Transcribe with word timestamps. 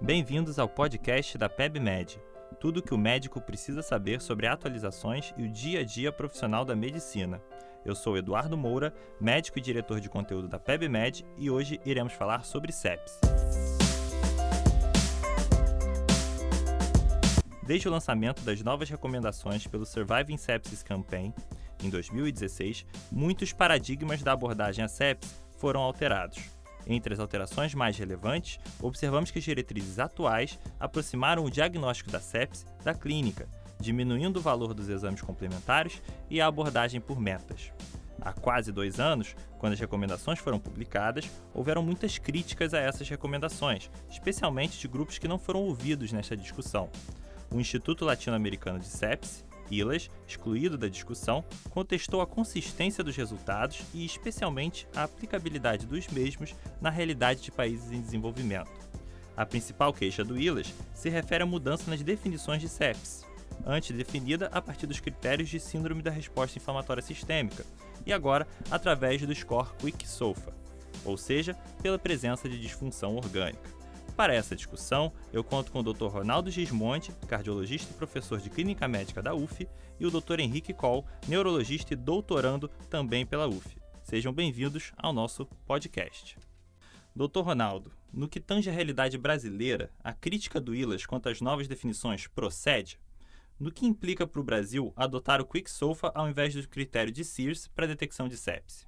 Bem-vindos 0.00 0.58
ao 0.58 0.68
podcast 0.68 1.38
da 1.38 1.48
PebMed. 1.48 2.20
Tudo 2.60 2.78
o 2.78 2.82
que 2.82 2.92
o 2.92 2.98
médico 2.98 3.40
precisa 3.40 3.80
saber 3.80 4.20
sobre 4.20 4.46
atualizações 4.46 5.32
e 5.36 5.44
o 5.44 5.48
dia 5.48 5.80
a 5.80 5.84
dia 5.84 6.12
profissional 6.12 6.64
da 6.64 6.74
medicina. 6.74 7.40
Eu 7.84 7.94
sou 7.94 8.16
Eduardo 8.18 8.56
Moura, 8.56 8.92
médico 9.20 9.58
e 9.58 9.62
diretor 9.62 10.00
de 10.00 10.10
conteúdo 10.10 10.48
da 10.48 10.58
PebMed, 10.58 11.24
e 11.38 11.48
hoje 11.48 11.80
iremos 11.86 12.12
falar 12.12 12.44
sobre 12.44 12.72
sepsis. 12.72 13.20
Desde 17.62 17.88
o 17.88 17.90
lançamento 17.90 18.42
das 18.42 18.60
novas 18.62 18.90
recomendações 18.90 19.66
pelo 19.66 19.86
Surviving 19.86 20.36
Sepsis 20.36 20.82
Campaign, 20.82 21.32
em 21.82 21.88
2016, 21.88 22.84
muitos 23.10 23.52
paradigmas 23.52 24.22
da 24.22 24.32
abordagem 24.32 24.84
à 24.84 24.88
sepsis 24.88 25.32
foram 25.56 25.80
alterados. 25.80 26.53
Entre 26.86 27.14
as 27.14 27.20
alterações 27.20 27.74
mais 27.74 27.96
relevantes, 27.96 28.58
observamos 28.80 29.30
que 29.30 29.38
as 29.38 29.44
diretrizes 29.44 29.98
atuais 29.98 30.58
aproximaram 30.78 31.44
o 31.44 31.50
diagnóstico 31.50 32.10
da 32.10 32.20
sepsis 32.20 32.66
da 32.82 32.94
clínica, 32.94 33.48
diminuindo 33.80 34.38
o 34.38 34.42
valor 34.42 34.74
dos 34.74 34.88
exames 34.88 35.22
complementares 35.22 36.02
e 36.28 36.40
a 36.40 36.46
abordagem 36.46 37.00
por 37.00 37.20
metas. 37.20 37.72
Há 38.20 38.32
quase 38.32 38.72
dois 38.72 39.00
anos, 39.00 39.34
quando 39.58 39.72
as 39.74 39.80
recomendações 39.80 40.38
foram 40.38 40.58
publicadas, 40.58 41.28
houveram 41.52 41.82
muitas 41.82 42.16
críticas 42.16 42.72
a 42.72 42.78
essas 42.78 43.08
recomendações, 43.08 43.90
especialmente 44.08 44.78
de 44.78 44.88
grupos 44.88 45.18
que 45.18 45.28
não 45.28 45.38
foram 45.38 45.60
ouvidos 45.60 46.12
nesta 46.12 46.36
discussão. 46.36 46.88
O 47.50 47.60
Instituto 47.60 48.04
Latino-Americano 48.04 48.78
de 48.78 48.86
Sepsis, 48.86 49.44
ILAS, 49.70 50.10
excluído 50.26 50.76
da 50.76 50.88
discussão, 50.88 51.44
contestou 51.70 52.20
a 52.20 52.26
consistência 52.26 53.02
dos 53.02 53.16
resultados 53.16 53.80
e, 53.92 54.04
especialmente, 54.04 54.86
a 54.94 55.04
aplicabilidade 55.04 55.86
dos 55.86 56.08
mesmos 56.08 56.54
na 56.80 56.90
realidade 56.90 57.42
de 57.42 57.50
países 57.50 57.90
em 57.92 58.00
desenvolvimento. 58.00 58.70
A 59.36 59.44
principal 59.44 59.92
queixa 59.92 60.24
do 60.24 60.38
ILAS 60.38 60.72
se 60.94 61.08
refere 61.08 61.42
à 61.42 61.46
mudança 61.46 61.90
nas 61.90 62.02
definições 62.02 62.60
de 62.60 62.68
sepsis, 62.68 63.24
antes 63.66 63.96
definida 63.96 64.48
a 64.52 64.60
partir 64.60 64.86
dos 64.86 65.00
critérios 65.00 65.48
de 65.48 65.58
síndrome 65.58 66.02
da 66.02 66.10
resposta 66.10 66.58
inflamatória 66.58 67.02
sistêmica, 67.02 67.64
e 68.06 68.12
agora 68.12 68.46
através 68.70 69.22
do 69.22 69.34
score 69.34 69.70
Quick-SOFA, 69.78 70.52
ou 71.04 71.16
seja, 71.16 71.54
pela 71.82 71.98
presença 71.98 72.48
de 72.48 72.60
disfunção 72.60 73.16
orgânica. 73.16 73.83
Para 74.16 74.32
essa 74.32 74.54
discussão, 74.54 75.12
eu 75.32 75.42
conto 75.42 75.72
com 75.72 75.80
o 75.80 75.82
Dr. 75.82 76.06
Ronaldo 76.06 76.48
Gismonte, 76.48 77.10
cardiologista 77.26 77.92
e 77.92 77.96
professor 77.96 78.40
de 78.40 78.48
Clínica 78.48 78.86
Médica 78.86 79.20
da 79.20 79.34
UF, 79.34 79.68
e 79.98 80.06
o 80.06 80.10
Dr. 80.10 80.38
Henrique 80.38 80.72
Coll, 80.72 81.04
neurologista 81.26 81.94
e 81.94 81.96
doutorando 81.96 82.68
também 82.88 83.26
pela 83.26 83.48
UF. 83.48 83.76
Sejam 84.04 84.32
bem-vindos 84.32 84.92
ao 84.96 85.12
nosso 85.12 85.46
podcast. 85.66 86.38
Dr. 87.14 87.40
Ronaldo, 87.40 87.90
no 88.12 88.28
que 88.28 88.38
tange 88.38 88.70
a 88.70 88.72
realidade 88.72 89.18
brasileira, 89.18 89.90
a 89.98 90.12
crítica 90.12 90.60
do 90.60 90.76
ILAS 90.76 91.04
quanto 91.04 91.28
às 91.28 91.40
novas 91.40 91.66
definições 91.66 92.28
procede? 92.28 93.00
No 93.58 93.72
que 93.72 93.84
implica 93.84 94.28
para 94.28 94.40
o 94.40 94.44
Brasil 94.44 94.92
adotar 94.94 95.40
o 95.40 95.46
Quick-SOFA 95.46 96.12
ao 96.14 96.28
invés 96.28 96.54
do 96.54 96.68
critério 96.68 97.12
de 97.12 97.24
Sears 97.24 97.66
para 97.66 97.88
detecção 97.88 98.28
de 98.28 98.36
sepse? 98.36 98.86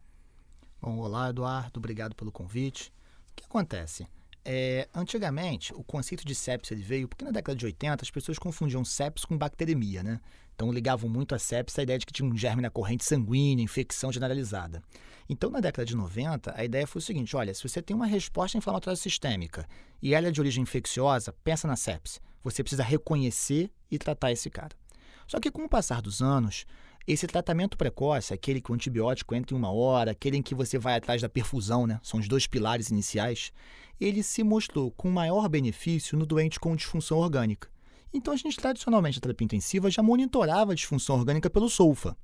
Bom, 0.81 0.99
olá 0.99 1.31
Eduardo, 1.31 1.79
obrigado 1.79 2.15
pelo 2.15 2.31
convite. 2.31 2.93
O 3.33 3.35
que 3.35 3.45
acontece? 3.45 4.07
É, 4.49 4.89
antigamente, 4.95 5.75
o 5.75 5.83
conceito 5.83 6.25
de 6.25 6.33
sepsis 6.33 6.71
ele 6.71 6.81
veio 6.81 7.09
porque 7.09 7.25
na 7.25 7.33
década 7.33 7.59
de 7.59 7.67
80 7.67 8.05
as 8.05 8.11
pessoas 8.13 8.39
confundiam 8.39 8.85
sepsis 8.85 9.25
com 9.25 9.37
bacteremia, 9.37 10.05
né? 10.05 10.21
Então 10.55 10.71
ligavam 10.71 11.11
muito 11.11 11.35
a 11.35 11.39
sepsis 11.39 11.77
à 11.81 11.83
ideia 11.83 11.99
de 11.99 12.07
que 12.07 12.13
tinha 12.13 12.31
um 12.31 12.37
germe 12.37 12.63
na 12.63 12.71
corrente 12.71 13.05
sanguínea, 13.05 13.65
infecção 13.65 14.13
generalizada. 14.13 14.81
Então, 15.29 15.51
na 15.51 15.59
década 15.59 15.85
de 15.85 15.97
90, 15.97 16.55
a 16.57 16.65
ideia 16.65 16.87
foi 16.87 17.01
o 17.01 17.03
seguinte: 17.03 17.35
olha, 17.35 17.53
se 17.53 17.69
você 17.69 17.83
tem 17.83 17.97
uma 17.97 18.07
resposta 18.07 18.57
inflamatória 18.57 18.97
sistêmica 18.97 19.67
e 20.01 20.15
ela 20.15 20.29
é 20.29 20.31
de 20.31 20.41
origem 20.41 20.63
infecciosa, 20.63 21.35
pensa 21.43 21.67
na 21.67 21.75
sepsis. 21.75 22.21
Você 22.45 22.63
precisa 22.63 22.85
reconhecer 22.85 23.69
e 23.91 23.99
tratar 23.99 24.31
esse 24.31 24.49
cara. 24.49 24.77
Só 25.27 25.41
que 25.41 25.51
com 25.51 25.65
o 25.65 25.69
passar 25.69 26.01
dos 26.01 26.23
anos, 26.23 26.67
esse 27.07 27.27
tratamento 27.27 27.77
precoce, 27.77 28.35
aquele 28.35 28.61
que 28.61 28.73
o 28.73 28.75
antibiótico 28.75 29.35
entra 29.35 29.55
em 29.55 29.59
uma 29.59 29.71
hora, 29.71 30.11
aquele 30.11 30.37
em 30.37 30.43
que 30.43 30.55
você 30.55 30.77
vai 30.77 30.97
atrás 30.97 31.23
da 31.23 31.29
perfusão, 31.29 31.87
né? 31.87 32.01
São 32.03 32.19
os 32.19 32.27
dois 32.27 32.47
pilares 32.47 32.91
iniciais. 32.91 33.53
Ele 34.01 34.23
se 34.23 34.43
mostrou 34.43 34.91
com 34.91 35.09
maior 35.09 35.49
benefício 35.49 36.19
no 36.19 36.27
doente 36.27 36.59
com 36.59 36.75
disfunção 36.75 37.19
orgânica. 37.19 37.69
Então, 38.13 38.35
a 38.35 38.37
gente 38.37 38.57
tradicionalmente, 38.57 39.19
a 39.19 39.21
terapia 39.21 39.45
intensiva 39.45 39.91
já 39.91 40.03
monitorava 40.03 40.73
a 40.73 40.75
disfunção 40.75 41.17
orgânica 41.17 41.49
pelo 41.49 41.69
SOFA. 41.69 42.17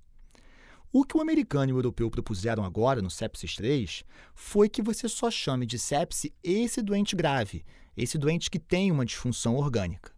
O 0.92 1.04
que 1.04 1.16
o 1.16 1.20
americano 1.20 1.70
e 1.70 1.72
o 1.72 1.78
europeu 1.78 2.10
propuseram 2.10 2.64
agora 2.64 3.00
no 3.00 3.10
sepsis 3.10 3.54
3 3.54 4.04
foi 4.34 4.68
que 4.68 4.82
você 4.82 5.08
só 5.08 5.30
chame 5.30 5.64
de 5.64 5.78
sepse 5.78 6.34
esse 6.42 6.82
doente 6.82 7.16
grave, 7.16 7.64
esse 7.96 8.18
doente 8.18 8.50
que 8.50 8.58
tem 8.58 8.90
uma 8.90 9.06
disfunção 9.06 9.56
orgânica. 9.56 10.12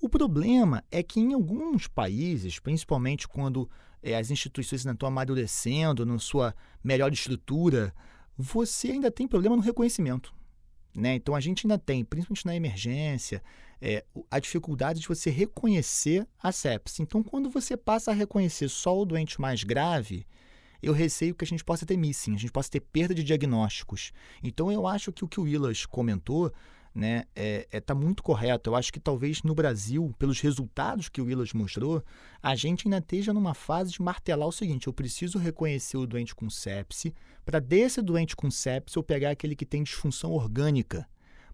O 0.00 0.08
problema 0.08 0.82
é 0.90 1.02
que 1.02 1.20
em 1.20 1.34
alguns 1.34 1.86
países, 1.86 2.58
principalmente 2.58 3.28
quando 3.28 3.70
é, 4.02 4.16
as 4.16 4.30
instituições 4.30 4.84
ainda 4.84 4.94
estão 4.94 5.08
amadurecendo 5.08 6.06
na 6.06 6.18
sua 6.18 6.54
melhor 6.82 7.12
estrutura, 7.12 7.94
você 8.36 8.92
ainda 8.92 9.10
tem 9.10 9.28
problema 9.28 9.56
no 9.56 9.62
reconhecimento. 9.62 10.34
Né? 10.94 11.14
Então 11.14 11.34
a 11.34 11.40
gente 11.40 11.66
ainda 11.66 11.78
tem, 11.78 12.04
principalmente 12.04 12.46
na 12.46 12.56
emergência, 12.56 13.42
é, 13.80 14.04
a 14.30 14.38
dificuldade 14.38 15.00
de 15.00 15.08
você 15.08 15.30
reconhecer 15.30 16.26
a 16.42 16.52
sepsis. 16.52 17.00
Então, 17.00 17.22
quando 17.22 17.48
você 17.48 17.76
passa 17.76 18.10
a 18.10 18.14
reconhecer 18.14 18.68
só 18.68 18.98
o 18.98 19.04
doente 19.04 19.40
mais 19.40 19.64
grave, 19.64 20.26
eu 20.82 20.92
receio 20.92 21.34
que 21.34 21.44
a 21.44 21.46
gente 21.46 21.64
possa 21.64 21.86
ter 21.86 21.96
missing, 21.96 22.34
a 22.34 22.38
gente 22.38 22.52
possa 22.52 22.70
ter 22.70 22.80
perda 22.80 23.14
de 23.14 23.22
diagnósticos. 23.24 24.12
Então, 24.42 24.70
eu 24.70 24.86
acho 24.86 25.12
que 25.12 25.24
o 25.24 25.28
que 25.28 25.40
o 25.40 25.44
Willas 25.44 25.86
comentou 25.86 26.52
né, 26.94 27.24
é, 27.34 27.68
é, 27.70 27.80
tá 27.80 27.94
muito 27.94 28.22
correto. 28.22 28.70
Eu 28.70 28.76
acho 28.76 28.92
que 28.92 29.00
talvez 29.00 29.42
no 29.42 29.54
Brasil, 29.54 30.14
pelos 30.18 30.40
resultados 30.40 31.08
que 31.08 31.20
o 31.20 31.24
Willas 31.24 31.52
mostrou, 31.52 32.02
a 32.42 32.54
gente 32.54 32.86
ainda 32.86 32.98
esteja 32.98 33.32
numa 33.32 33.54
fase 33.54 33.92
de 33.92 34.02
martelar 34.02 34.48
o 34.48 34.52
seguinte: 34.52 34.86
eu 34.86 34.92
preciso 34.92 35.38
reconhecer 35.38 35.96
o 35.96 36.06
doente 36.06 36.34
com 36.34 36.50
sepse, 36.50 37.14
para 37.44 37.60
desse 37.60 38.02
doente 38.02 38.34
com 38.34 38.50
sepse 38.50 38.96
eu 38.96 39.02
pegar 39.02 39.30
aquele 39.30 39.56
que 39.56 39.66
tem 39.66 39.82
disfunção 39.82 40.32
orgânica, 40.32 41.08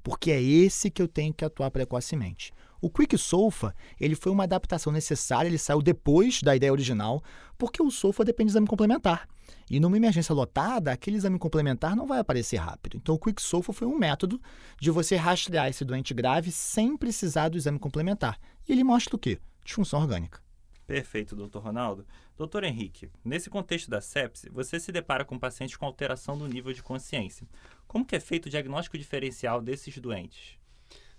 porque 0.06 0.30
é 0.30 0.40
esse 0.40 0.88
que 0.88 1.02
eu 1.02 1.08
tenho 1.08 1.34
que 1.34 1.44
atuar 1.44 1.68
precocemente. 1.68 2.52
O 2.80 2.88
Quick 2.88 3.18
Sofa, 3.18 3.74
ele 3.98 4.14
foi 4.14 4.30
uma 4.30 4.44
adaptação 4.44 4.92
necessária, 4.92 5.48
ele 5.48 5.58
saiu 5.58 5.82
depois 5.82 6.40
da 6.44 6.54
ideia 6.54 6.70
original, 6.70 7.24
porque 7.58 7.82
o 7.82 7.90
Sofa 7.90 8.24
depende 8.24 8.46
de 8.46 8.52
exame 8.52 8.68
complementar. 8.68 9.28
E 9.68 9.80
numa 9.80 9.96
emergência 9.96 10.32
lotada, 10.32 10.92
aquele 10.92 11.16
exame 11.16 11.40
complementar 11.40 11.96
não 11.96 12.06
vai 12.06 12.20
aparecer 12.20 12.58
rápido. 12.58 12.96
Então, 12.98 13.16
o 13.16 13.18
Quick 13.18 13.42
Sofa 13.42 13.72
foi 13.72 13.88
um 13.88 13.98
método 13.98 14.40
de 14.80 14.92
você 14.92 15.16
rastrear 15.16 15.66
esse 15.66 15.84
doente 15.84 16.14
grave 16.14 16.52
sem 16.52 16.96
precisar 16.96 17.48
do 17.48 17.56
exame 17.56 17.80
complementar. 17.80 18.38
E 18.68 18.70
ele 18.70 18.84
mostra 18.84 19.16
o 19.16 19.18
quê? 19.18 19.40
Disfunção 19.64 20.02
orgânica. 20.02 20.40
Perfeito, 20.86 21.34
doutor 21.34 21.64
Ronaldo. 21.64 22.06
Doutor 22.36 22.62
Henrique, 22.62 23.10
nesse 23.24 23.50
contexto 23.50 23.90
da 23.90 24.00
sepse, 24.00 24.48
você 24.50 24.78
se 24.78 24.92
depara 24.92 25.24
com 25.24 25.36
pacientes 25.36 25.74
com 25.74 25.84
alteração 25.84 26.38
do 26.38 26.46
nível 26.46 26.72
de 26.72 26.82
consciência. 26.82 27.48
Como 27.86 28.04
que 28.04 28.16
é 28.16 28.20
feito 28.20 28.46
o 28.46 28.50
diagnóstico 28.50 28.98
diferencial 28.98 29.60
desses 29.60 29.96
doentes? 29.98 30.58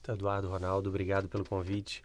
Então, 0.01 0.15
Eduardo, 0.15 0.49
Ronaldo, 0.49 0.89
obrigado 0.89 1.27
pelo 1.27 1.43
convite. 1.43 2.01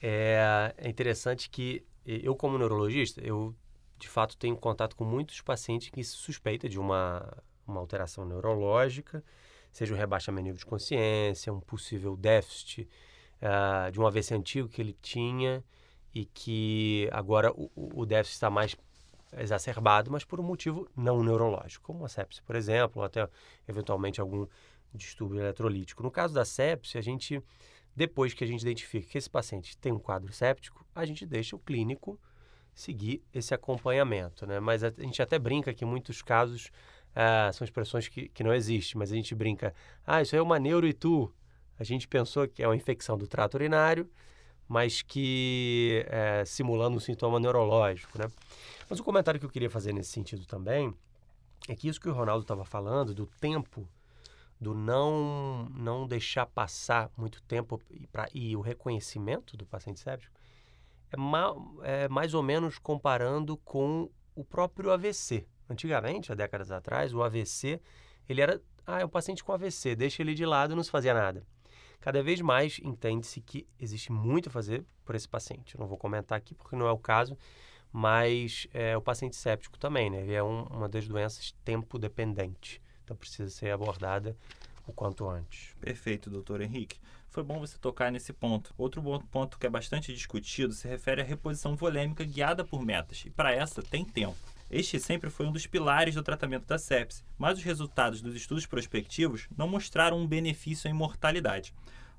É, 0.00 0.74
é 0.76 0.88
interessante 0.88 1.48
que 1.48 1.84
eu, 2.04 2.36
como 2.36 2.58
neurologista, 2.58 3.20
eu 3.20 3.54
de 3.98 4.08
fato 4.08 4.36
tenho 4.36 4.56
contato 4.56 4.94
com 4.94 5.04
muitos 5.04 5.40
pacientes 5.40 5.88
que 5.88 6.04
se 6.04 6.12
suspeita 6.16 6.68
de 6.68 6.78
uma, 6.78 7.26
uma 7.66 7.80
alteração 7.80 8.24
neurológica, 8.24 9.24
seja 9.72 9.94
um 9.94 9.96
rebaixamento 9.96 10.52
de 10.52 10.66
consciência, 10.66 11.52
um 11.52 11.60
possível 11.60 12.16
déficit 12.16 12.88
uh, 13.42 13.90
de 13.90 14.00
um 14.00 14.06
AVC 14.06 14.34
antigo 14.34 14.68
que 14.68 14.80
ele 14.80 14.96
tinha 15.00 15.64
e 16.14 16.24
que 16.24 17.08
agora 17.12 17.52
o, 17.52 17.70
o 17.74 18.06
déficit 18.06 18.34
está 18.34 18.50
mais 18.50 18.76
exacerbado, 19.36 20.10
mas 20.10 20.24
por 20.24 20.40
um 20.40 20.42
motivo 20.42 20.88
não 20.96 21.22
neurológico, 21.22 21.86
como 21.86 22.04
a 22.04 22.08
sepse, 22.08 22.42
por 22.42 22.56
exemplo, 22.56 23.00
ou 23.00 23.04
até 23.04 23.28
eventualmente 23.68 24.20
algum 24.20 24.46
distúrbio 24.94 25.40
eletrolítico. 25.40 26.02
No 26.02 26.10
caso 26.10 26.34
da 26.34 26.44
sepse, 26.44 26.96
a 26.96 27.00
gente, 27.00 27.42
depois 27.94 28.32
que 28.34 28.44
a 28.44 28.46
gente 28.46 28.62
identifica 28.62 29.06
que 29.08 29.18
esse 29.18 29.28
paciente 29.28 29.76
tem 29.76 29.92
um 29.92 29.98
quadro 29.98 30.32
séptico, 30.32 30.84
a 30.94 31.04
gente 31.04 31.26
deixa 31.26 31.56
o 31.56 31.58
clínico 31.58 32.18
seguir 32.74 33.22
esse 33.32 33.54
acompanhamento, 33.54 34.46
né? 34.46 34.60
Mas 34.60 34.84
a, 34.84 34.90
gente 34.90 35.20
até 35.22 35.38
brinca 35.38 35.72
que 35.72 35.84
muitos 35.84 36.22
casos 36.22 36.70
ah, 37.14 37.50
são 37.52 37.64
expressões 37.64 38.06
que, 38.06 38.28
que 38.28 38.44
não 38.44 38.52
existem, 38.52 38.98
mas 38.98 39.10
a 39.10 39.14
gente 39.14 39.34
brinca, 39.34 39.74
ah, 40.06 40.20
isso 40.20 40.34
aí 40.34 40.38
é 40.38 40.42
uma 40.42 40.58
neuroitu. 40.58 41.32
A 41.78 41.84
gente 41.84 42.06
pensou 42.06 42.46
que 42.46 42.62
é 42.62 42.68
uma 42.68 42.76
infecção 42.76 43.16
do 43.16 43.26
trato 43.26 43.54
urinário, 43.54 44.08
mas 44.68 45.02
que 45.02 46.04
é, 46.08 46.44
simulando 46.44 46.96
um 46.96 47.00
sintoma 47.00 47.38
neurológico, 47.38 48.18
né? 48.18 48.28
Mas 48.88 49.00
o 49.00 49.04
comentário 49.04 49.38
que 49.38 49.46
eu 49.46 49.50
queria 49.50 49.70
fazer 49.70 49.92
nesse 49.92 50.10
sentido 50.10 50.46
também 50.46 50.92
é 51.68 51.74
que 51.74 51.88
isso 51.88 52.00
que 52.00 52.08
o 52.08 52.12
Ronaldo 52.12 52.42
estava 52.42 52.64
falando, 52.64 53.14
do 53.14 53.26
tempo 53.26 53.88
do 54.60 54.74
não 54.74 55.68
não 55.74 56.06
deixar 56.06 56.46
passar 56.46 57.10
muito 57.16 57.42
tempo 57.42 57.80
e, 57.90 58.06
pra, 58.06 58.26
e 58.32 58.56
o 58.56 58.60
reconhecimento 58.60 59.56
do 59.56 59.66
paciente 59.66 60.00
séptico 60.00 60.34
é, 61.10 61.16
ma, 61.16 61.54
é 61.82 62.08
mais 62.08 62.34
ou 62.34 62.42
menos 62.42 62.78
comparando 62.78 63.56
com 63.58 64.10
o 64.34 64.44
próprio 64.44 64.90
AVC. 64.90 65.46
Antigamente, 65.68 66.32
há 66.32 66.34
décadas 66.34 66.70
atrás, 66.70 67.12
o 67.12 67.22
AVC 67.22 67.80
ele 68.28 68.40
era 68.40 68.60
ah, 68.86 69.00
é 69.00 69.04
um 69.04 69.08
paciente 69.08 69.42
com 69.42 69.52
AVC, 69.52 69.96
deixa 69.96 70.22
ele 70.22 70.32
de 70.32 70.46
lado, 70.46 70.76
não 70.76 70.82
se 70.82 70.90
fazia 70.90 71.12
nada. 71.12 71.44
Cada 72.00 72.22
vez 72.22 72.40
mais 72.40 72.80
entende-se 72.82 73.40
que 73.40 73.66
existe 73.78 74.12
muito 74.12 74.48
a 74.48 74.52
fazer 74.52 74.84
por 75.04 75.14
esse 75.14 75.28
paciente. 75.28 75.74
Eu 75.74 75.80
não 75.80 75.86
vou 75.86 75.98
comentar 75.98 76.36
aqui 76.36 76.54
porque 76.54 76.76
não 76.76 76.86
é 76.86 76.92
o 76.92 76.98
caso, 76.98 77.36
mas 77.92 78.66
é, 78.72 78.96
o 78.96 79.00
paciente 79.00 79.36
séptico 79.36 79.78
também, 79.78 80.10
né? 80.10 80.22
Ele 80.22 80.34
é 80.34 80.42
um, 80.42 80.64
uma 80.64 80.88
das 80.88 81.06
doenças 81.08 81.54
tempo 81.64 81.98
dependente, 81.98 82.80
então 83.04 83.16
precisa 83.16 83.50
ser 83.50 83.70
abordada 83.70 84.36
o 84.86 84.92
quanto 84.92 85.28
antes. 85.28 85.74
Perfeito, 85.80 86.30
doutor 86.30 86.60
Henrique. 86.60 87.00
Foi 87.28 87.42
bom 87.42 87.58
você 87.58 87.76
tocar 87.76 88.10
nesse 88.10 88.32
ponto. 88.32 88.72
Outro 88.78 89.02
ponto 89.30 89.58
que 89.58 89.66
é 89.66 89.70
bastante 89.70 90.12
discutido 90.12 90.72
se 90.72 90.88
refere 90.88 91.20
à 91.20 91.24
reposição 91.24 91.76
volêmica 91.76 92.24
guiada 92.24 92.64
por 92.64 92.82
metas, 92.82 93.24
e 93.26 93.30
para 93.30 93.52
essa 93.52 93.82
tem 93.82 94.04
tempo. 94.04 94.36
Este 94.70 94.98
sempre 94.98 95.30
foi 95.30 95.46
um 95.46 95.52
dos 95.52 95.66
pilares 95.66 96.14
do 96.14 96.22
tratamento 96.22 96.66
da 96.66 96.78
sepse, 96.78 97.22
mas 97.38 97.58
os 97.58 97.64
resultados 97.64 98.20
dos 98.20 98.34
estudos 98.34 98.66
prospectivos 98.66 99.48
não 99.56 99.68
mostraram 99.68 100.18
um 100.18 100.26
benefício 100.26 100.88
em 100.88 100.92
mortalidade. 100.92 101.72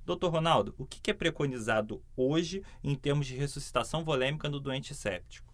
Doutor 0.05 0.31
Ronaldo, 0.31 0.73
o 0.77 0.85
que 0.85 1.11
é 1.11 1.13
preconizado 1.13 2.01
hoje 2.15 2.63
em 2.81 2.95
termos 2.95 3.27
de 3.27 3.35
ressuscitação 3.35 4.05
volêmica 4.05 4.47
no 4.47 4.57
doente 4.57 4.95
séptico? 4.95 5.53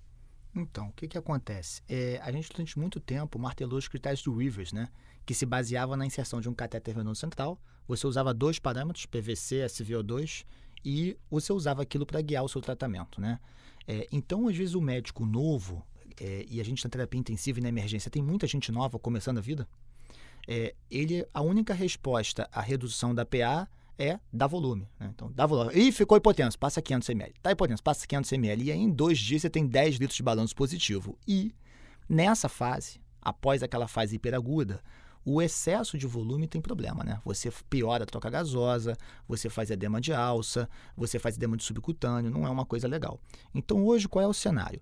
Então, 0.56 0.90
o 0.90 0.92
que, 0.94 1.08
que 1.08 1.18
acontece? 1.18 1.82
É, 1.90 2.20
a 2.22 2.32
gente, 2.32 2.50
durante 2.50 2.78
muito 2.78 3.00
tempo, 3.00 3.40
martelou 3.40 3.80
os 3.80 3.88
critérios 3.88 4.22
do 4.22 4.36
Rivers, 4.36 4.72
né? 4.72 4.88
Que 5.26 5.34
se 5.34 5.48
baseava 5.48 5.98
na 5.98 6.06
inserção 6.06 6.40
de 6.40 6.48
um 6.48 6.54
catéter 6.54 6.94
venoso 6.94 7.20
central. 7.20 7.60
Você 7.88 8.06
usava 8.06 8.32
dois 8.32 8.60
parâmetros, 8.60 9.08
PVC, 9.08 9.66
SVO2, 9.66 10.46
e 10.86 11.18
você 11.32 11.52
usava 11.52 11.82
aquilo 11.82 12.06
para 12.06 12.22
guiar 12.22 12.44
o 12.44 12.48
seu 12.48 12.62
tratamento, 12.62 13.20
né? 13.20 13.40
É, 13.88 14.08
então, 14.12 14.48
às 14.48 14.56
vezes, 14.56 14.76
o 14.76 14.82
médico 14.82 15.26
novo, 15.26 15.84
é, 16.20 16.46
e 16.50 16.60
a 16.60 16.64
gente 16.64 16.84
na 16.84 16.90
terapia 16.90 17.20
intensiva 17.20 17.60
e 17.60 17.62
na 17.62 17.70
emergência 17.70 18.10
tem 18.10 18.22
muita 18.22 18.48
gente 18.48 18.72
nova 18.72 19.00
começando 19.00 19.38
a 19.38 19.42
vida, 19.42 19.68
é, 20.48 20.76
ele, 20.90 21.26
a 21.34 21.42
única 21.42 21.74
resposta 21.74 22.50
à 22.52 22.62
redução 22.62 23.14
da 23.14 23.26
PA 23.26 23.68
é 23.98 24.20
dar 24.32 24.48
volume. 24.48 24.88
Né? 25.00 25.10
Então, 25.14 25.32
dá 25.32 25.46
volume. 25.46 25.72
Ih, 25.74 25.92
ficou 25.92 26.18
hipotenso, 26.18 26.58
passa 26.58 26.82
500 26.82 27.10
ml. 27.10 27.34
Tá 27.42 27.52
hipotenso, 27.52 27.84
passa 27.84 28.06
500 28.08 28.32
ml. 28.34 28.64
E 28.64 28.72
aí, 28.72 28.80
em 28.80 28.90
dois 28.90 29.18
dias, 29.18 29.42
você 29.42 29.50
tem 29.50 29.66
10 29.66 29.96
litros 29.96 30.18
de 30.18 30.24
balanço 30.24 30.56
positivo. 30.56 31.18
E 31.28 31.54
nessa 32.10 32.50
fase, 32.50 33.00
após 33.22 33.64
aquela 33.64 33.88
fase 33.88 34.16
hiperaguda, 34.16 34.82
o 35.26 35.42
excesso 35.42 35.98
de 35.98 36.06
volume 36.06 36.48
tem 36.48 36.60
problema, 36.60 37.04
né? 37.04 37.22
Você 37.24 37.50
piora 37.70 38.04
a 38.04 38.06
troca 38.06 38.30
gasosa, 38.30 38.98
você 39.26 39.50
faz 39.50 39.72
edema 39.72 40.02
de 40.02 40.12
alça, 40.12 40.70
você 40.98 41.18
faz 41.18 41.38
edema 41.38 41.56
de 41.56 41.64
subcutâneo, 41.64 42.30
não 42.30 42.46
é 42.46 42.50
uma 42.50 42.66
coisa 42.66 42.88
legal. 42.90 43.20
Então, 43.56 43.86
hoje, 43.86 44.10
qual 44.10 44.24
é 44.24 44.28
o 44.28 44.34
cenário? 44.34 44.82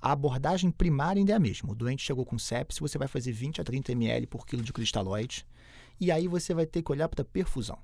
A 0.00 0.12
abordagem 0.12 0.70
primária 0.70 1.20
ainda 1.20 1.32
é 1.32 1.36
a 1.36 1.40
mesma. 1.40 1.72
O 1.72 1.74
doente 1.74 2.04
chegou 2.04 2.24
com 2.24 2.38
sepsis, 2.38 2.78
você 2.78 2.96
vai 2.96 3.08
fazer 3.08 3.32
20 3.32 3.60
a 3.60 3.64
30 3.64 3.92
ml 3.92 4.26
por 4.26 4.46
quilo 4.46 4.62
de 4.62 4.72
cristalóide, 4.72 5.46
e 6.00 6.12
aí 6.12 6.28
você 6.28 6.54
vai 6.54 6.66
ter 6.66 6.82
que 6.82 6.92
olhar 6.92 7.08
para 7.08 7.22
a 7.22 7.24
perfusão. 7.24 7.78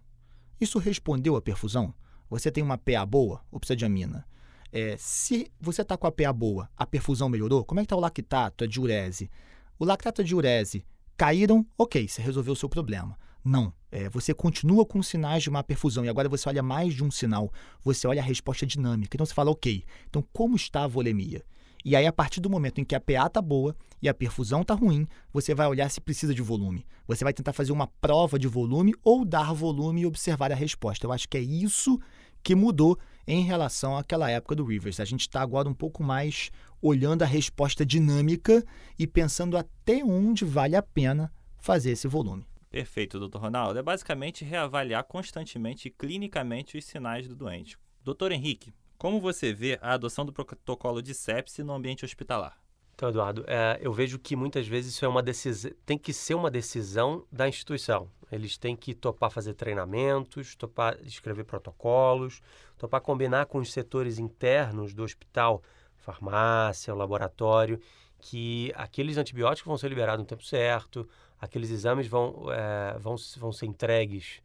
Isso 0.61 0.79
respondeu 0.79 1.35
à 1.35 1.43
perfusão? 1.43 1.93
Você 2.31 2.51
tem 2.51 2.63
uma 2.63 2.79
PA 2.79 3.05
boa 3.05 3.45
ou 3.51 3.59
precisa 3.59 3.77
de 3.77 3.85
amina? 3.85 4.27
É, 4.71 4.97
se 4.99 5.51
você 5.61 5.83
está 5.83 5.97
com 5.97 6.07
a 6.07 6.13
PA 6.13 6.33
boa, 6.33 6.69
a 6.77 6.87
perfusão 6.87 7.29
melhorou, 7.29 7.65
como 7.65 7.81
é 7.81 7.83
que 7.83 7.87
está 7.87 7.97
o 7.97 8.01
lactato, 8.01 8.65
a 8.65 8.67
diurese? 8.67 9.31
O 9.79 9.85
lactato 9.85 10.21
e 10.21 10.25
a 10.25 10.27
diurese 10.27 10.85
caíram, 11.17 11.67
ok, 11.77 12.09
você 12.09 12.23
resolveu 12.23 12.53
o 12.53 12.57
seu 12.57 12.69
problema. 12.69 13.19
Não, 13.45 13.75
é, 13.91 14.09
você 14.09 14.33
continua 14.33 14.87
com 14.87 15.03
sinais 15.03 15.43
de 15.43 15.51
má 15.51 15.63
perfusão 15.63 16.05
e 16.05 16.09
agora 16.09 16.29
você 16.29 16.49
olha 16.49 16.63
mais 16.63 16.95
de 16.95 17.05
um 17.05 17.11
sinal, 17.11 17.53
você 17.85 18.07
olha 18.07 18.23
a 18.23 18.25
resposta 18.25 18.67
dinâmica. 18.67 19.15
Então 19.15 19.27
você 19.27 19.35
fala, 19.35 19.51
ok, 19.51 19.85
então 20.09 20.25
como 20.33 20.57
está 20.57 20.85
a 20.85 20.89
volemia? 20.89 21.45
E 21.85 21.95
aí, 21.95 22.07
a 22.07 22.13
partir 22.13 22.41
do 22.41 22.49
momento 22.49 22.81
em 22.81 22.85
que 22.85 22.95
a 22.95 23.01
PA 23.01 23.27
está 23.27 23.43
boa 23.43 23.77
e 24.01 24.09
a 24.09 24.15
perfusão 24.15 24.63
está 24.63 24.73
ruim, 24.73 25.07
você 25.31 25.55
vai 25.55 25.67
olhar 25.67 25.91
se 25.91 26.01
precisa 26.01 26.35
de 26.35 26.41
volume. 26.41 26.87
Você 27.07 27.23
vai 27.25 27.33
tentar 27.35 27.53
fazer 27.53 27.73
uma 27.73 27.87
prova 27.87 28.39
de 28.39 28.49
volume 28.49 28.95
ou 29.05 29.23
dar 29.23 29.53
volume 29.53 30.01
e 30.01 30.07
observar 30.07 30.51
a 30.51 30.55
resposta. 30.55 31.07
Eu 31.07 31.13
acho 31.13 31.29
que 31.29 31.37
é 31.37 31.43
isso 31.43 32.01
que 32.43 32.55
mudou 32.55 32.99
em 33.27 33.43
relação 33.43 33.97
àquela 33.97 34.31
época 34.31 34.55
do 34.55 34.65
Rivers. 34.65 34.99
A 34.99 35.05
gente 35.05 35.23
está 35.23 35.43
agora 35.43 35.69
um 35.69 35.75
pouco 35.75 36.03
mais 36.03 36.51
olhando 36.81 37.23
a 37.23 37.27
resposta 37.27 37.85
dinâmica 37.85 38.65
e 38.99 39.07
pensando 39.07 39.57
até 39.57 40.03
onde 40.03 40.45
vale 40.45 40.77
a 40.77 40.83
pena 40.83 41.31
fazer 41.59 41.93
esse 41.93 42.09
volume. 42.09 42.47
Perfeito, 42.71 43.19
doutor 43.19 43.41
Ronaldo. 43.41 43.79
É 43.79 43.83
basicamente 43.83 44.45
reavaliar 44.45 45.05
constantemente 45.05 45.89
e 45.89 45.91
clinicamente 45.91 46.77
os 46.77 46.85
sinais 46.85 47.29
do 47.29 47.37
doente. 47.37 47.79
Doutor 48.03 48.33
Henrique, 48.33 48.75
como 49.05 49.21
você 49.21 49.53
vê 49.53 49.79
a 49.83 49.93
adoção 49.93 50.25
do 50.25 50.33
protocolo 50.33 51.03
de 51.03 51.13
sepse 51.13 51.63
no 51.63 51.75
ambiente 51.75 52.07
hospitalar? 52.07 52.59
Então, 52.95 53.11
Eduardo, 53.11 53.45
é, 53.47 53.79
eu 53.83 53.93
vejo 53.93 54.19
que 54.19 54.35
muitas 54.35 54.67
vezes 54.67 54.95
isso 54.95 55.05
é 55.05 55.09
uma 55.09 55.23
decisão, 55.23 55.71
tem 55.85 55.99
que 55.99 56.11
ser 56.11 56.33
uma 56.33 56.51
decisão 56.51 57.23
da 57.31 57.47
instituição. 57.47 58.09
Eles 58.33 58.57
têm 58.57 58.75
que 58.75 58.95
topar 58.95 59.31
fazer 59.31 59.53
treinamentos, 59.53 60.57
topar 60.57 60.97
escrever 61.03 61.45
protocolos, 61.45 62.41
topar 62.79 63.03
combinar 63.03 63.45
com 63.45 63.59
os 63.59 63.71
setores 63.71 64.19
internos 64.19 64.95
do 64.95 65.03
hospital, 65.03 65.63
farmácia, 65.99 66.95
laboratório, 66.95 67.79
que 68.19 68.73
aqueles 68.75 69.19
antibióticos 69.19 69.69
vão 69.69 69.77
ser 69.77 69.89
liberados 69.89 70.23
no 70.23 70.27
tempo 70.27 70.43
certo, 70.43 71.07
aqueles 71.39 71.69
exames 71.69 72.07
vão, 72.07 72.47
é, 72.51 72.97
vão, 72.99 73.17
vão 73.37 73.53
ser 73.53 73.67
entregues, 73.67 74.41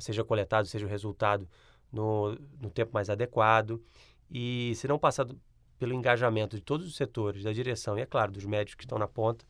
seja 0.00 0.24
coletado, 0.24 0.66
seja 0.66 0.84
o 0.84 0.88
resultado 0.88 1.48
no, 1.92 2.36
no 2.60 2.70
tempo 2.70 2.92
mais 2.92 3.10
adequado. 3.10 3.82
E 4.30 4.72
se 4.76 4.86
não 4.86 4.98
passar 4.98 5.26
pelo 5.78 5.94
engajamento 5.94 6.56
de 6.56 6.62
todos 6.62 6.86
os 6.86 6.96
setores, 6.96 7.42
da 7.42 7.52
direção 7.52 7.98
e, 7.98 8.02
é 8.02 8.06
claro, 8.06 8.32
dos 8.32 8.44
médicos 8.44 8.74
que 8.74 8.84
estão 8.84 8.98
na 8.98 9.08
ponta, 9.08 9.44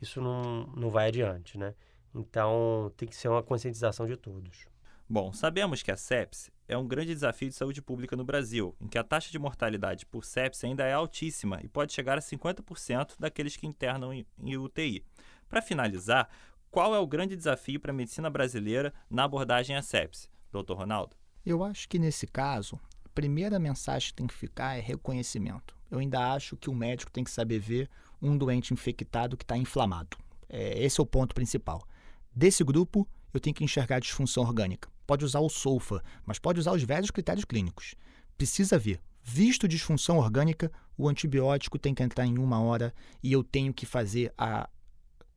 isso 0.00 0.20
não, 0.20 0.66
não 0.76 0.90
vai 0.90 1.08
adiante, 1.08 1.56
né? 1.56 1.74
Então, 2.14 2.92
tem 2.96 3.08
que 3.08 3.14
ser 3.14 3.28
uma 3.28 3.42
conscientização 3.42 4.06
de 4.06 4.16
todos. 4.16 4.66
Bom, 5.08 5.32
sabemos 5.32 5.82
que 5.82 5.92
a 5.92 5.96
sepse 5.96 6.50
é 6.66 6.76
um 6.76 6.86
grande 6.86 7.14
desafio 7.14 7.48
de 7.48 7.54
saúde 7.54 7.80
pública 7.80 8.16
no 8.16 8.24
Brasil, 8.24 8.74
em 8.80 8.88
que 8.88 8.98
a 8.98 9.04
taxa 9.04 9.30
de 9.30 9.38
mortalidade 9.38 10.04
por 10.04 10.24
sepse 10.24 10.66
ainda 10.66 10.84
é 10.84 10.92
altíssima 10.92 11.60
e 11.62 11.68
pode 11.68 11.92
chegar 11.92 12.18
a 12.18 12.20
50% 12.20 13.14
daqueles 13.18 13.56
que 13.56 13.66
internam 13.66 14.12
em 14.12 14.56
UTI. 14.56 15.04
Para 15.48 15.62
finalizar, 15.62 16.28
qual 16.70 16.94
é 16.94 16.98
o 16.98 17.06
grande 17.06 17.36
desafio 17.36 17.78
para 17.78 17.92
a 17.92 17.94
medicina 17.94 18.28
brasileira 18.28 18.92
na 19.08 19.24
abordagem 19.24 19.76
à 19.76 19.82
sepse? 19.82 20.28
Dr. 20.50 20.72
Ronaldo? 20.72 21.16
Eu 21.46 21.62
acho 21.62 21.88
que 21.88 21.96
nesse 21.96 22.26
caso, 22.26 22.74
a 23.04 23.08
primeira 23.10 23.56
mensagem 23.56 24.08
que 24.08 24.14
tem 24.14 24.26
que 24.26 24.34
ficar 24.34 24.76
é 24.76 24.80
reconhecimento. 24.80 25.76
Eu 25.88 26.00
ainda 26.00 26.32
acho 26.32 26.56
que 26.56 26.68
o 26.68 26.74
médico 26.74 27.12
tem 27.12 27.22
que 27.22 27.30
saber 27.30 27.60
ver 27.60 27.88
um 28.20 28.36
doente 28.36 28.74
infectado 28.74 29.36
que 29.36 29.44
está 29.44 29.56
inflamado. 29.56 30.16
É, 30.48 30.82
esse 30.84 30.98
é 31.00 31.02
o 31.04 31.06
ponto 31.06 31.36
principal. 31.36 31.86
Desse 32.34 32.64
grupo, 32.64 33.08
eu 33.32 33.38
tenho 33.38 33.54
que 33.54 33.62
enxergar 33.62 34.00
disfunção 34.00 34.42
orgânica. 34.42 34.90
Pode 35.06 35.24
usar 35.24 35.38
o 35.38 35.48
SOFA, 35.48 36.02
mas 36.24 36.40
pode 36.40 36.58
usar 36.58 36.72
os 36.72 36.82
velhos 36.82 37.12
critérios 37.12 37.44
clínicos. 37.44 37.94
Precisa 38.36 38.76
ver. 38.76 39.00
Visto 39.22 39.68
disfunção 39.68 40.18
orgânica, 40.18 40.72
o 40.98 41.08
antibiótico 41.08 41.78
tem 41.78 41.94
que 41.94 42.02
entrar 42.02 42.26
em 42.26 42.38
uma 42.38 42.60
hora 42.60 42.92
e 43.22 43.32
eu 43.32 43.44
tenho 43.44 43.72
que 43.72 43.86
fazer 43.86 44.34
a, 44.36 44.68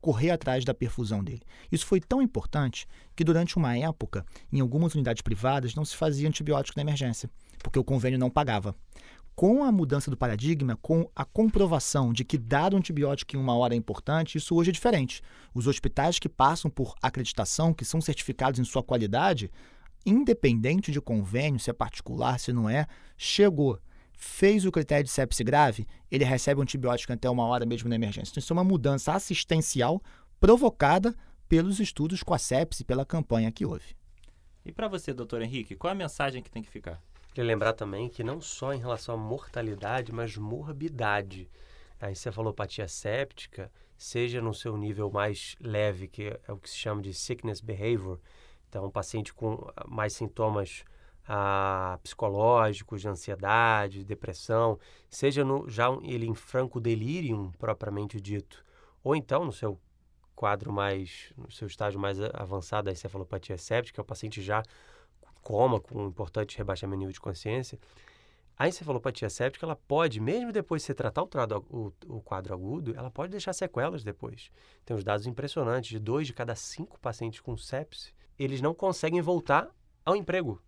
correr 0.00 0.30
atrás 0.30 0.64
da 0.64 0.74
perfusão 0.74 1.22
dele. 1.22 1.42
Isso 1.70 1.86
foi 1.86 2.00
tão 2.00 2.22
importante 2.22 2.86
que 3.14 3.24
durante 3.24 3.56
uma 3.56 3.76
época, 3.76 4.24
em 4.52 4.60
algumas 4.60 4.94
unidades 4.94 5.22
privadas, 5.22 5.74
não 5.74 5.84
se 5.84 5.96
fazia 5.96 6.28
antibiótico 6.28 6.78
na 6.78 6.82
emergência, 6.82 7.30
porque 7.62 7.78
o 7.78 7.84
convênio 7.84 8.18
não 8.18 8.30
pagava. 8.30 8.74
Com 9.34 9.64
a 9.64 9.72
mudança 9.72 10.10
do 10.10 10.16
paradigma, 10.16 10.76
com 10.82 11.08
a 11.14 11.24
comprovação 11.24 12.12
de 12.12 12.24
que 12.24 12.36
dar 12.36 12.74
um 12.74 12.78
antibiótico 12.78 13.36
em 13.36 13.38
uma 13.38 13.56
hora 13.56 13.74
é 13.74 13.76
importante, 13.76 14.36
isso 14.36 14.54
hoje 14.54 14.70
é 14.70 14.72
diferente. 14.72 15.22
Os 15.54 15.66
hospitais 15.66 16.18
que 16.18 16.28
passam 16.28 16.70
por 16.70 16.94
acreditação, 17.00 17.72
que 17.72 17.84
são 17.84 18.00
certificados 18.00 18.60
em 18.60 18.64
sua 18.64 18.82
qualidade, 18.82 19.50
independente 20.04 20.92
de 20.92 21.00
convênio, 21.00 21.60
se 21.60 21.70
é 21.70 21.72
particular, 21.72 22.38
se 22.38 22.52
não 22.52 22.68
é, 22.68 22.86
chegou 23.16 23.78
fez 24.20 24.66
o 24.66 24.70
critério 24.70 25.04
de 25.04 25.10
sepse 25.10 25.42
grave, 25.42 25.86
ele 26.10 26.24
recebe 26.24 26.60
um 26.60 26.62
antibiótico 26.62 27.10
até 27.10 27.28
uma 27.28 27.46
hora 27.46 27.64
mesmo 27.64 27.88
na 27.88 27.94
emergência. 27.94 28.30
Então, 28.30 28.40
isso 28.40 28.52
é 28.52 28.54
uma 28.54 28.62
mudança 28.62 29.14
assistencial 29.14 30.00
provocada 30.38 31.16
pelos 31.48 31.80
estudos 31.80 32.22
com 32.22 32.34
a 32.34 32.38
sepse, 32.38 32.84
pela 32.84 33.06
campanha 33.06 33.50
que 33.50 33.64
houve. 33.64 33.96
E 34.62 34.70
para 34.70 34.88
você, 34.88 35.14
doutor 35.14 35.40
Henrique, 35.40 35.74
qual 35.74 35.90
a 35.90 35.94
mensagem 35.94 36.42
que 36.42 36.50
tem 36.50 36.62
que 36.62 36.68
ficar? 36.68 37.02
Queria 37.32 37.48
lembrar 37.48 37.72
também 37.72 38.10
que 38.10 38.22
não 38.22 38.42
só 38.42 38.74
em 38.74 38.78
relação 38.78 39.14
à 39.14 39.18
mortalidade, 39.18 40.12
mas 40.12 40.36
morbidade. 40.36 41.48
A 41.98 42.10
encefalopatia 42.10 42.86
séptica, 42.88 43.72
seja 43.96 44.42
no 44.42 44.52
seu 44.52 44.76
nível 44.76 45.10
mais 45.10 45.56
leve, 45.60 46.08
que 46.08 46.24
é 46.46 46.52
o 46.52 46.58
que 46.58 46.68
se 46.68 46.76
chama 46.76 47.00
de 47.00 47.14
sickness 47.14 47.60
behavior, 47.60 48.20
então 48.68 48.84
um 48.84 48.90
paciente 48.90 49.32
com 49.32 49.66
mais 49.88 50.12
sintomas 50.12 50.84
ah, 51.26 51.98
psicológicos, 52.02 53.00
de 53.00 53.08
ansiedade, 53.08 54.04
depressão, 54.04 54.78
seja 55.08 55.44
no, 55.44 55.68
já 55.68 55.88
ele 56.02 56.26
em 56.26 56.34
franco 56.34 56.80
delírio 56.80 57.52
propriamente 57.58 58.20
dito, 58.20 58.64
ou 59.02 59.14
então 59.14 59.44
no 59.44 59.52
seu 59.52 59.78
quadro 60.34 60.72
mais, 60.72 61.32
no 61.36 61.50
seu 61.50 61.66
estágio 61.66 62.00
mais 62.00 62.18
avançado 62.32 62.86
da 62.86 62.92
encefalopatia 62.92 63.58
séptica, 63.58 64.00
é 64.00 64.02
o 64.02 64.04
paciente 64.04 64.40
já 64.40 64.62
coma 65.42 65.80
com 65.80 66.02
um 66.02 66.08
importante 66.08 66.56
rebaixamento 66.56 66.96
de 66.96 67.00
nível 67.00 67.12
de 67.12 67.20
consciência, 67.20 67.78
a 68.60 68.68
encefalopatia 68.68 69.30
séptica, 69.30 69.64
ela 69.64 69.74
pode, 69.74 70.20
mesmo 70.20 70.52
depois 70.52 70.82
de 70.82 70.86
você 70.86 70.94
tratar 70.94 71.22
o, 71.22 71.26
o, 71.70 71.92
o, 72.08 72.20
quadro 72.20 72.52
agudo, 72.52 72.94
ela 72.94 73.10
pode 73.10 73.30
deixar 73.30 73.54
sequelas 73.54 74.04
depois. 74.04 74.50
Tem 74.84 74.94
uns 74.94 75.02
dados 75.02 75.26
impressionantes, 75.26 75.88
de 75.88 75.98
dois 75.98 76.26
de 76.26 76.34
cada 76.34 76.54
cinco 76.54 77.00
pacientes 77.00 77.40
com 77.40 77.56
sepse, 77.56 78.12
eles 78.38 78.60
não 78.60 78.74
conseguem 78.74 79.22
voltar 79.22 79.74
ao 80.04 80.14
emprego, 80.14 80.60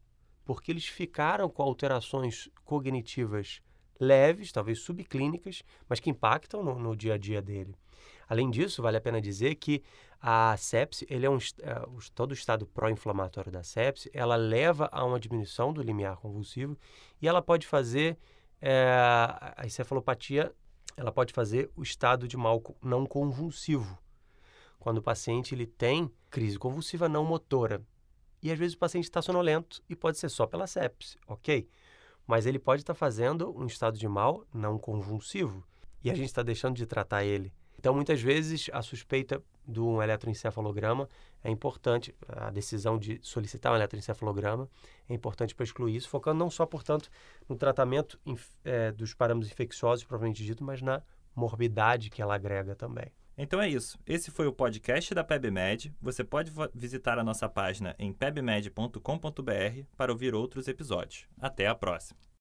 porque 0.45 0.71
eles 0.71 0.87
ficaram 0.87 1.49
com 1.49 1.63
alterações 1.63 2.49
cognitivas 2.65 3.61
leves, 3.99 4.51
talvez 4.51 4.81
subclínicas, 4.81 5.63
mas 5.89 6.01
que 6.01 6.11
impactam 6.11 6.63
no, 6.63 6.79
no 6.79 6.97
dia 6.97 7.15
a 7.15 7.19
dia 7.19 7.41
dele. 7.41 7.75
Além 8.29 8.51
disso, 8.51 8.83
vale 8.83 8.97
a 8.97 9.01
pena 9.01 9.21
dizer 9.21 9.55
que 9.57 9.83
a 10.21 10.57
sepse, 10.57 11.07
ele 11.11 11.27
é 11.27 11.31
um, 11.31 11.37
é, 11.37 11.87
todo 12.15 12.31
o 12.31 12.35
estado 12.35 12.67
pró-inflamatório 12.67 13.51
da 13.51 13.63
sepse, 13.63 14.11
ela 14.15 14.37
leva 14.37 14.89
a 14.93 15.05
uma 15.05 15.19
diminuição 15.19 15.73
do 15.73 15.83
limiar 15.83 16.17
convulsivo 16.17 16.79
e 17.21 17.29
ela 17.29 17.43
pode 17.43 17.67
fazer 17.67 18.17
é, 18.61 18.87
a 19.57 19.63
encefalopatia, 19.65 20.53
ela 20.97 21.11
pode 21.11 21.33
fazer 21.33 21.71
o 21.77 21.83
estado 21.83 22.29
de 22.29 22.37
mal 22.37 22.63
não 22.81 23.05
convulsivo, 23.05 23.99
quando 24.79 24.99
o 24.99 25.03
paciente 25.03 25.55
ele 25.55 25.67
tem 25.67 26.11
crise 26.31 26.59
convulsiva 26.59 27.09
não 27.09 27.25
motora. 27.25 27.83
E 28.43 28.51
às 28.51 28.59
vezes 28.59 28.75
o 28.75 28.79
paciente 28.79 29.05
está 29.05 29.23
sonolento 29.23 29.83
e 29.89 29.95
pode 29.95 30.19
ser 30.19 30.29
só 30.29 30.47
pela 30.47 30.67
sepse, 30.67 31.17
ok? 31.27 31.69
Mas 32.27 32.47
ele 32.47 32.59
pode 32.59 32.83
estar 32.83 32.95
tá 32.95 32.99
fazendo 32.99 33.57
um 33.57 33.67
estado 33.67 33.97
de 33.99 34.09
mal 34.09 34.45
não 34.53 34.79
convulsivo 34.79 35.65
e 36.03 36.11
a 36.11 36.15
gente 36.15 36.27
está 36.27 36.43
deixando 36.43 36.77
de 36.77 36.87
tratar 36.87 37.25
ele. 37.25 37.53
Então, 37.79 37.95
muitas 37.95 38.21
vezes, 38.21 38.71
a 38.73 38.81
suspeita 38.81 39.43
de 39.67 39.81
um 39.81 40.01
eletroencefalograma 40.01 41.09
é 41.43 41.51
importante, 41.51 42.15
a 42.29 42.51
decisão 42.51 42.97
de 42.97 43.19
solicitar 43.23 43.73
um 43.73 43.77
eletroencefalograma 43.77 44.69
é 45.09 45.15
importante 45.15 45.55
para 45.55 45.65
excluir 45.65 45.97
isso, 45.97 46.09
focando 46.09 46.39
não 46.39 46.49
só, 46.49 46.65
portanto, 46.65 47.11
no 47.49 47.57
tratamento 47.57 48.21
é, 48.65 48.93
dos 48.93 49.15
parâmetros 49.15 49.51
infecciosos, 49.51 50.05
propriamente 50.05 50.45
dito, 50.45 50.63
mas 50.63 50.81
na 50.81 51.03
morbidade 51.35 52.11
que 52.11 52.23
ela 52.23 52.37
agrega 52.37 52.77
também. 52.77 53.11
Então 53.43 53.61
é 53.61 53.69
isso. 53.69 53.99
Esse 54.07 54.31
foi 54.31 54.47
o 54.47 54.53
podcast 54.53 55.13
da 55.13 55.25
PebMed. 55.25 55.93
Você 56.01 56.23
pode 56.23 56.53
visitar 56.73 57.19
a 57.19 57.25
nossa 57.25 57.49
página 57.49 57.93
em 57.99 58.13
pebmed.com.br 58.13 59.83
para 59.97 60.13
ouvir 60.13 60.33
outros 60.33 60.69
episódios. 60.69 61.27
Até 61.41 61.67
a 61.67 61.75
próxima! 61.75 62.23